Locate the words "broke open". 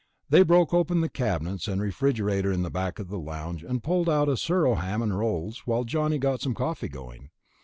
0.41-1.01